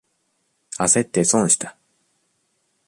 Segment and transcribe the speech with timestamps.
[0.79, 1.77] あせって損した。